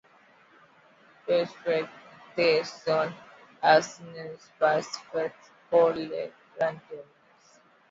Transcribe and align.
Peu 1.27 1.45
fréquenté, 1.45 2.63
son 2.63 3.11
accès 3.61 4.01
n'y 4.01 4.17
est 4.17 4.53
pas 4.57 4.81
facile 4.81 5.31
pour 5.69 5.89
les 5.91 6.33
randonneurs. 6.59 7.05